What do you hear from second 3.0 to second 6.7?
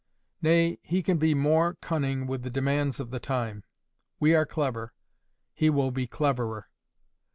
the time. We are clever: he will be cleverer.